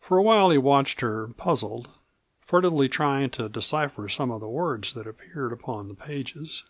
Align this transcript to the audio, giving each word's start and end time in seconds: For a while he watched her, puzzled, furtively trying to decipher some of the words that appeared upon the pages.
For 0.00 0.16
a 0.16 0.22
while 0.22 0.50
he 0.50 0.58
watched 0.58 1.00
her, 1.00 1.26
puzzled, 1.36 1.88
furtively 2.40 2.88
trying 2.88 3.30
to 3.30 3.48
decipher 3.48 4.08
some 4.08 4.30
of 4.30 4.38
the 4.38 4.46
words 4.48 4.92
that 4.94 5.08
appeared 5.08 5.52
upon 5.52 5.88
the 5.88 5.94
pages. 5.94 6.62